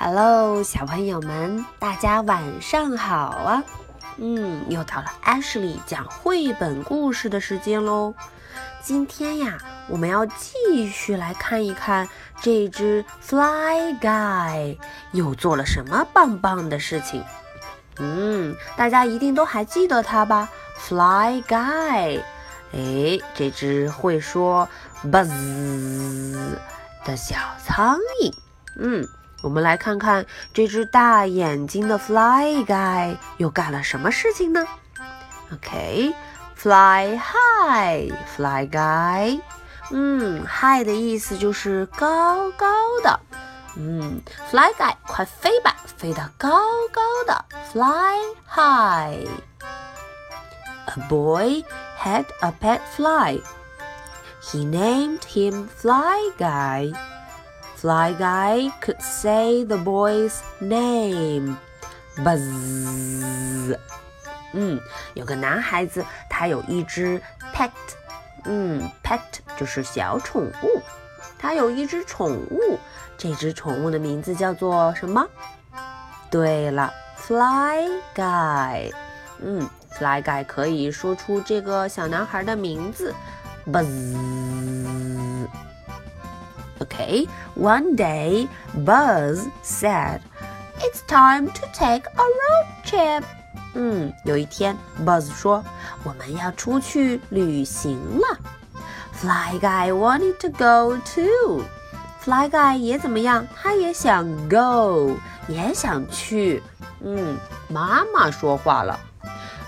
[0.00, 3.64] Hello，小朋友们，大家晚上好啊！
[4.16, 8.14] 嗯，又到了 Ashley 讲绘本故事的时间喽。
[8.80, 9.58] 今天呀，
[9.88, 12.08] 我们要继续来看一看
[12.40, 14.78] 这只 Fly Guy
[15.10, 17.24] 又做了什么棒棒的事情。
[17.98, 22.20] 嗯，大家一定都还记得他吧？Fly Guy，
[22.72, 24.68] 哎，这只会说
[25.06, 26.46] buzz
[27.04, 27.34] 的小
[27.64, 28.32] 苍蝇。
[28.76, 29.08] 嗯。
[29.41, 34.65] 我们来看看这只大眼睛的 Fly Guy 又干了什么事情呢？
[35.51, 39.41] OK，Fly high，Fly Guy，
[39.91, 42.67] 嗯，high 的意思就是高高
[43.03, 43.19] 的，
[43.75, 46.49] 嗯，Fly Guy，快飞吧，飞得高
[46.91, 48.17] 高的，Fly
[48.49, 51.63] high。A boy
[51.99, 53.41] had a pet fly.
[54.41, 56.93] He named him Fly Guy.
[57.80, 61.56] Fly Guy could say the boy's name.
[62.16, 63.78] Buzz.
[64.52, 64.80] 嗯，
[65.14, 67.22] 有个男孩子，他有一只
[67.54, 67.70] pet。
[68.46, 69.20] 嗯，pet
[69.56, 70.82] 就是小宠物。
[71.38, 72.80] 他有一只宠物，
[73.16, 75.24] 这只宠物的名字叫做什么？
[76.32, 78.92] 对了，Fly Guy。
[79.40, 83.14] 嗯，Fly Guy 可以说出这个小男孩的名字
[83.66, 84.57] ，Buzz。
[86.87, 90.19] Okay, one day Buzz said,
[90.79, 93.23] "It's time to take a road trip."
[93.75, 98.37] 嗯，有一天，Buzz 说：“我们要出去旅行了。”
[99.13, 101.63] Fly Guy wanted to go too.
[102.21, 103.47] Fly Guy 也怎么样？
[103.55, 105.17] 他也想 go，
[105.47, 106.61] 也想去。
[107.01, 107.37] 嗯，
[107.69, 108.99] 妈妈说话了：“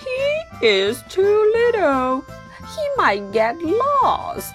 [0.00, 2.22] He is too little.
[2.66, 4.54] He might get lost.”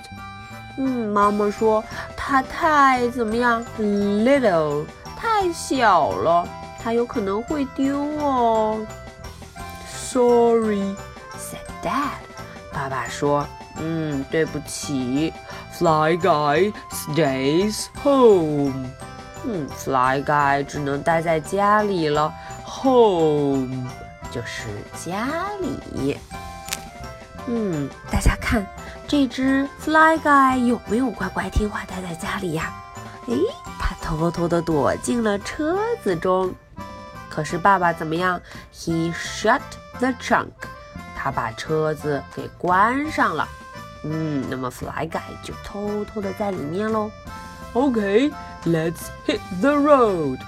[0.78, 1.84] 嗯，妈妈说
[2.29, 4.85] 他太怎么样？Little，
[5.17, 6.45] 太小了，
[6.83, 8.85] 他有可能会丢哦。
[9.89, 12.19] Sorry，said Dad。
[12.73, 13.47] 爸爸说，
[13.79, 15.33] 嗯，对不起。
[15.71, 18.91] Fly Guy stays home。
[19.45, 22.35] 嗯，Fly Guy 只能待在家里了。
[22.65, 23.89] Home
[24.33, 24.67] 就是
[25.05, 25.29] 家
[25.61, 26.19] 里。
[27.47, 28.67] 嗯，大家看。
[29.09, 32.73] 这只 Fly Guy 有没有乖乖听话待在家里呀？
[33.29, 33.39] 诶，
[33.79, 36.53] 他偷偷的躲进了车子中。
[37.29, 38.41] 可是爸爸怎么样
[38.75, 39.61] ？He shut
[39.99, 40.51] the trunk。
[41.17, 43.49] 他把车子给关上了。
[44.05, 47.11] 嗯，那么 Fly Guy 就偷偷的在里面喽。
[47.75, 50.39] OK，let's hit the road。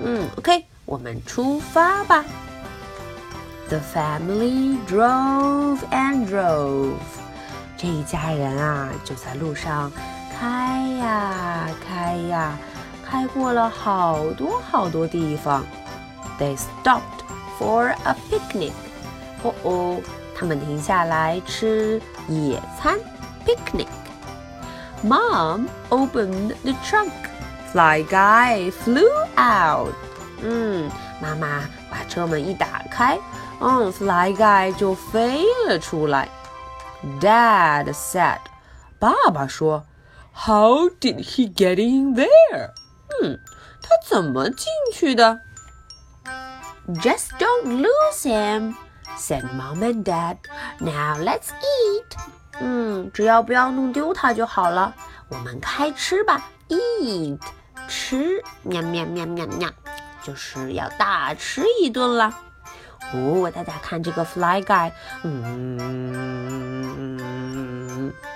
[0.00, 2.24] 嗯，OK，我们出发吧。
[3.68, 6.92] The family drove and drove。
[7.76, 9.92] 这一家人啊，就在路上
[10.38, 12.56] 开呀开呀，
[13.04, 15.64] 开过了好多好多地方。
[16.38, 17.00] They stopped
[17.58, 18.72] for a picnic。
[19.42, 20.00] 哦哦，
[20.34, 22.98] 他们停下来吃野餐
[23.44, 23.86] ，picnic。
[25.04, 27.12] Mom opened the trunk.
[27.72, 29.92] Fly guy flew out.
[30.42, 33.18] 嗯，妈妈把车门一打开，
[33.60, 36.28] 嗯，Fly guy 就飞了出来。
[37.20, 38.40] Dad said，
[38.98, 39.86] 爸爸说
[40.34, 42.72] ，How did he get in there？
[43.22, 43.40] 嗯，
[43.80, 45.40] 他怎么进去的
[46.88, 50.36] ？Just don't lose him，said Mom and Dad.
[50.78, 52.18] Now let's eat。
[52.58, 54.94] 嗯，只要不要弄丢它就好了。
[55.28, 57.38] 我们开吃吧，eat，
[57.88, 59.68] 吃，喵喵喵喵喵，
[60.22, 62.36] 就是要大吃一顿了。
[63.12, 64.90] 哦，大家看这个 Fly Guy，
[65.22, 65.62] 嗯，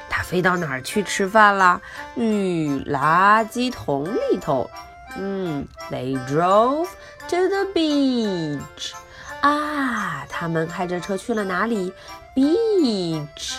[0.09, 1.81] 他飞到哪儿去吃饭啦？
[2.15, 4.71] 嗯，垃圾桶里头。
[5.17, 6.87] 嗯，They drove
[7.29, 8.93] to the beach。
[9.41, 11.93] 啊，他们开着车去了哪里
[12.37, 13.57] ？Beach。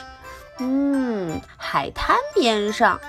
[0.59, 2.99] 嗯，海滩边上。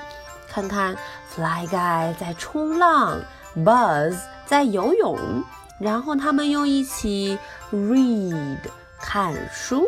[0.49, 0.97] 看看
[1.31, 3.21] Fly Guy 在冲浪
[3.57, 5.45] ，Buzz 在游泳。
[5.82, 7.38] 然后他们又一起
[7.72, 8.58] read
[9.00, 9.88] 看书。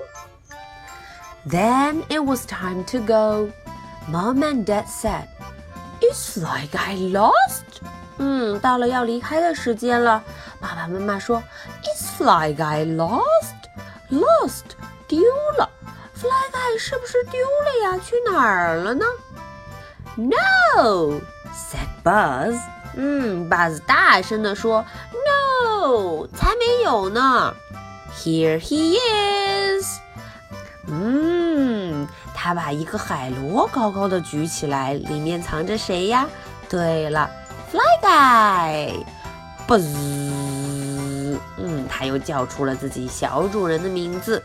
[1.48, 3.50] Then it was time to go.
[4.08, 5.28] Mom and Dad said,
[6.02, 7.82] "Is Fly Guy lost?"
[8.18, 10.22] 嗯，到了要离开的时间了。
[10.60, 11.42] 爸爸妈妈说，
[11.84, 13.56] Is Fly Guy lost?
[14.10, 14.66] Lost
[15.08, 15.22] 丢
[15.58, 15.70] 了。
[16.14, 18.00] Fly Guy 是不是丢了呀？
[18.04, 19.06] 去哪儿了呢？
[20.18, 21.22] No,
[21.54, 22.60] said Buzz.
[22.96, 24.86] 嗯，Buzz 大声地说
[25.85, 27.55] 哦，才没有呢。
[28.17, 29.99] Here he is，
[30.87, 36.27] 嗯，他把一个海螺高高的举起来，里面藏着谁呀？
[36.71, 37.29] 对了
[37.71, 39.05] ，fly guy。
[39.67, 39.77] 不，
[41.59, 44.43] 嗯，他又叫出了自己小主人的名字。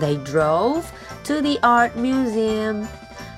[0.00, 0.84] They drove
[1.24, 2.86] to the art museum。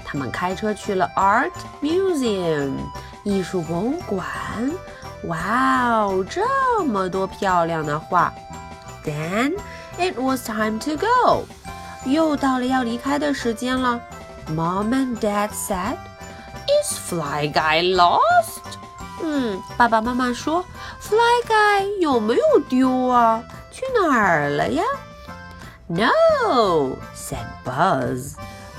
[0.05, 1.51] 他们开车去了 art
[1.83, 2.75] museum
[3.25, 4.25] 艺术博物馆。
[5.27, 8.33] 哇哦，这么多漂亮的画。
[9.05, 9.55] Then
[9.99, 11.45] it was time to go。
[12.05, 14.01] 又到了要离开的时间了。
[14.51, 15.97] Mom and Dad said,
[16.67, 18.77] "Is Fly Guy lost?"
[19.23, 20.63] 嗯，爸爸妈妈说
[21.01, 23.43] ，Fly Guy 有没有丢啊？
[23.71, 24.83] 去哪儿了呀
[25.87, 28.35] ？No, said Buzz.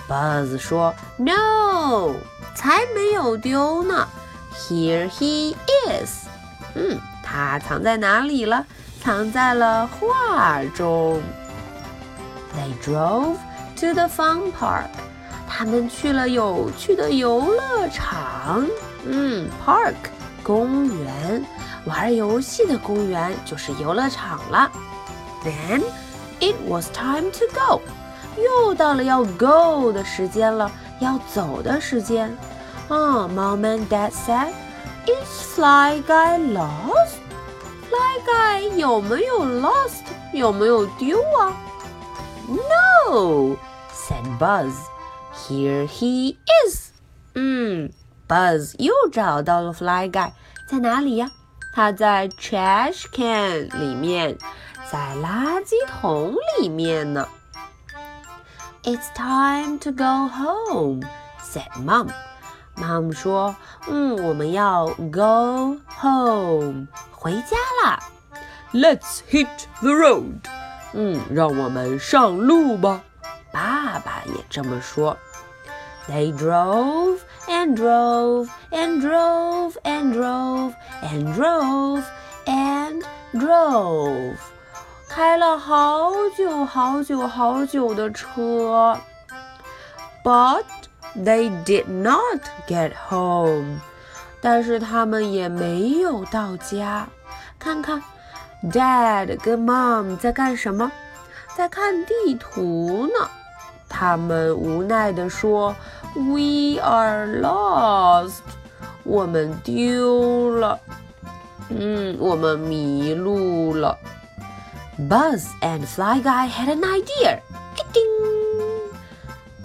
[0.08, 2.14] Buzz 说，No，
[2.56, 4.08] 才没有丢呢。
[4.54, 5.56] Here he
[5.88, 6.25] is.
[6.76, 8.66] 嗯，它藏在哪里了？
[9.02, 11.22] 藏在了画中。
[12.56, 13.38] They drove
[13.80, 14.88] to the fun park.
[15.48, 18.66] 他们去了有趣的游乐场。
[19.06, 19.94] 嗯，park
[20.44, 21.46] 公园，
[21.86, 24.72] 玩游戏的公园就是游乐场了。
[25.44, 25.84] Then
[26.40, 27.82] it was time to go，
[28.42, 32.36] 又到了要 go 的时间了，要走的时间。
[32.88, 34.50] 啊，Mom and Dad said
[35.05, 40.05] said，Is Fly Guy lost？Fly Guy 有没有 lost？
[40.33, 41.53] 有没有丢啊？
[42.49, 46.91] No，said Buzz。Here he is。
[47.35, 47.91] 嗯，
[48.29, 50.33] Buzz 又找到了 Fly Guy，
[50.67, 51.31] 在哪里呀？
[51.73, 54.37] 他在 trash can 里面，
[54.91, 57.29] 在垃圾桶里面呢。
[58.83, 62.09] It's time to go home，said Mom。
[62.77, 68.01] Mom 说：“嗯，我们要 go home，回家啦。”
[68.73, 69.49] Let's hit
[69.81, 70.41] the road。
[70.93, 73.03] 嗯，让我们上路吧。
[73.53, 75.17] 爸爸也这么说。
[76.09, 82.03] They drove and drove and drove and drove and drove
[82.47, 84.37] and drove，
[85.09, 88.99] 开了好久好久好久的车。
[90.25, 90.65] But
[91.17, 93.79] they did not get home，
[94.41, 97.07] 但是他们也没有到家。
[97.59, 98.03] 看看，
[98.71, 100.91] Dad 跟 Mom 在干什么？
[101.57, 103.29] 在看地图呢。
[103.89, 105.75] 他们无奈地说：“
[106.15, 108.43] We are lost，
[109.03, 110.79] 我们丢了，
[111.69, 113.99] 嗯，我们迷路了。”
[114.97, 117.41] Buzz and Fly Guy had an idea.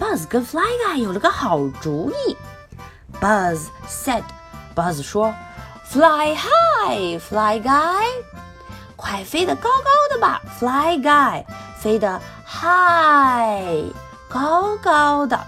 [0.00, 2.36] Buzz 跟 Fly Guy 有了个好主意。
[3.20, 5.34] Buzz said：“Buzz 说，
[5.90, 8.04] Fly high, Fly Guy，
[8.96, 11.44] 快飞得高高的吧，Fly Guy，
[11.78, 13.92] 飞得 high。”
[14.28, 15.38] 高高的，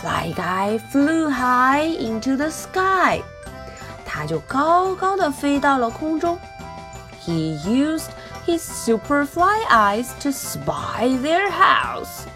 [0.00, 3.22] Fly Guy flew high into the sky，
[4.04, 6.38] 他就高高的飞到了空中。
[7.24, 8.08] He used
[8.46, 12.26] his super fly eyes to spy their house.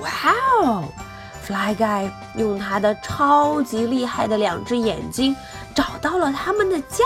[0.00, 5.36] Wow！Fly Guy 用他的超级厉害的两只眼睛
[5.74, 7.04] 找到了他们的家。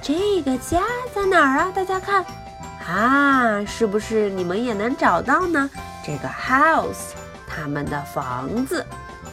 [0.00, 0.82] 这个家
[1.14, 1.72] 在哪儿啊？
[1.74, 2.24] 大家看，
[2.86, 5.68] 啊，是不是你们也能找到呢？
[6.02, 7.12] 这个 house，
[7.46, 8.86] 他们的房子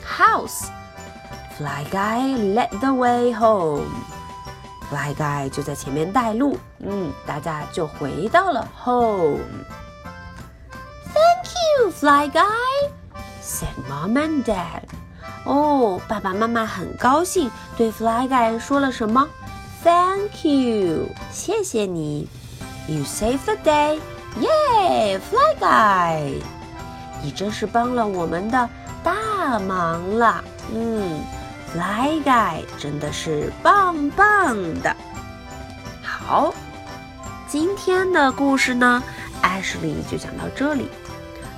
[0.06, 0.66] ，house。
[1.58, 3.88] Fly Guy led the way home。
[4.90, 9.40] Fly Guy 就在前面带路，嗯，大家就回到了 home。
[11.98, 12.90] Fly Guy,
[13.42, 14.84] said Mom and Dad。
[15.46, 19.26] 哦，爸爸妈妈很高兴，对 Fly Guy 说了什么
[19.82, 22.28] ？Thank you，谢谢你。
[22.90, 24.00] You saved the day.
[24.42, 26.42] Yay, Fly Guy.
[27.24, 28.70] 你真是帮了我们的
[29.02, 31.24] 大忙了，嗯
[31.72, 34.94] ，Fly Guy 真的是棒棒的。
[36.04, 36.54] 好，
[37.48, 39.02] 今天的故事呢
[39.42, 40.90] ，Ashley 就讲到这里。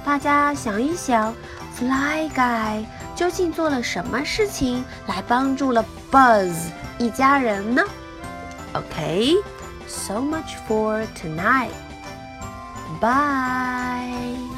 [0.07, 1.35] 大家想一想
[1.75, 6.53] ，Fly Guy 究竟做了什么事情来帮助了 Buzz
[6.97, 7.83] 一家人呢
[8.71, 11.71] ？OK，so much for tonight.
[13.01, 14.56] Bye.